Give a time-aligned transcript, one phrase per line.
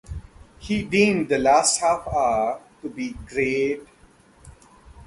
[0.57, 3.83] He deemed the last half hour to be "great".